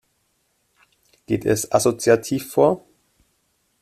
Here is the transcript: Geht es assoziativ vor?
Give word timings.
Geht 1.27 1.45
es 1.45 1.71
assoziativ 1.71 2.51
vor? 2.51 2.83